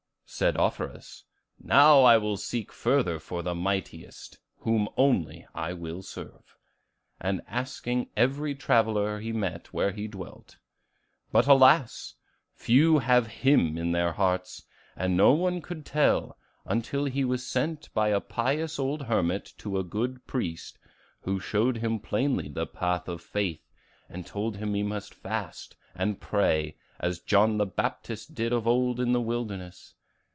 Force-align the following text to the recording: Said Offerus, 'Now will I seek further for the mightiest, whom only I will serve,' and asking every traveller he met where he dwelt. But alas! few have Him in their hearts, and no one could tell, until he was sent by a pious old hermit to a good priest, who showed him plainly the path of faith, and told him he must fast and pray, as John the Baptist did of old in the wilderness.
Said 0.33 0.55
Offerus, 0.55 1.25
'Now 1.61 2.03
will 2.17 2.31
I 2.33 2.35
seek 2.35 2.71
further 2.71 3.19
for 3.19 3.43
the 3.43 3.53
mightiest, 3.53 4.37
whom 4.59 4.87
only 4.95 5.45
I 5.53 5.73
will 5.73 6.01
serve,' 6.01 6.55
and 7.19 7.41
asking 7.49 8.07
every 8.15 8.55
traveller 8.55 9.19
he 9.19 9.33
met 9.33 9.73
where 9.73 9.91
he 9.91 10.07
dwelt. 10.07 10.55
But 11.33 11.47
alas! 11.47 12.13
few 12.55 12.99
have 12.99 13.27
Him 13.27 13.77
in 13.77 13.91
their 13.91 14.13
hearts, 14.13 14.63
and 14.95 15.17
no 15.17 15.33
one 15.33 15.61
could 15.61 15.85
tell, 15.85 16.37
until 16.65 17.03
he 17.03 17.25
was 17.25 17.45
sent 17.45 17.93
by 17.93 18.07
a 18.07 18.21
pious 18.21 18.79
old 18.79 19.01
hermit 19.07 19.53
to 19.57 19.77
a 19.77 19.83
good 19.83 20.25
priest, 20.27 20.79
who 21.23 21.41
showed 21.41 21.75
him 21.79 21.99
plainly 21.99 22.47
the 22.47 22.65
path 22.65 23.09
of 23.09 23.21
faith, 23.21 23.69
and 24.07 24.25
told 24.25 24.55
him 24.55 24.75
he 24.75 24.81
must 24.81 25.13
fast 25.13 25.75
and 25.93 26.21
pray, 26.21 26.77
as 27.01 27.19
John 27.19 27.57
the 27.57 27.65
Baptist 27.65 28.33
did 28.33 28.53
of 28.53 28.65
old 28.65 28.97
in 29.01 29.11
the 29.11 29.19
wilderness. 29.21 29.93